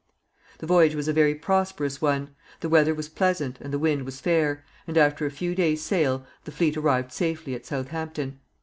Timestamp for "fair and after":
4.19-5.27